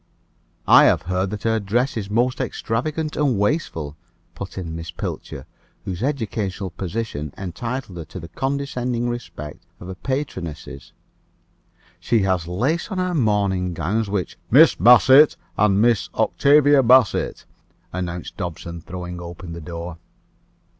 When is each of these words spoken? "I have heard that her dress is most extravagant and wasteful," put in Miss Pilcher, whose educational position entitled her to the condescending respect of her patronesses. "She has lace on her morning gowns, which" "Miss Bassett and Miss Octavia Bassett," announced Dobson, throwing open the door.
"I 0.67 0.85
have 0.85 1.03
heard 1.03 1.29
that 1.29 1.43
her 1.43 1.59
dress 1.59 1.95
is 1.95 2.09
most 2.09 2.41
extravagant 2.41 3.15
and 3.15 3.37
wasteful," 3.37 3.95
put 4.33 4.57
in 4.57 4.75
Miss 4.75 4.89
Pilcher, 4.89 5.45
whose 5.85 6.01
educational 6.01 6.71
position 6.71 7.31
entitled 7.37 7.97
her 7.99 8.05
to 8.05 8.19
the 8.19 8.27
condescending 8.29 9.07
respect 9.09 9.63
of 9.79 9.89
her 9.89 9.93
patronesses. 9.93 10.93
"She 11.99 12.23
has 12.23 12.47
lace 12.47 12.89
on 12.89 12.97
her 12.97 13.13
morning 13.13 13.75
gowns, 13.75 14.09
which" 14.09 14.39
"Miss 14.49 14.73
Bassett 14.73 15.37
and 15.55 15.79
Miss 15.79 16.09
Octavia 16.15 16.81
Bassett," 16.81 17.45
announced 17.93 18.35
Dobson, 18.37 18.81
throwing 18.81 19.21
open 19.21 19.53
the 19.53 19.61
door. 19.61 19.99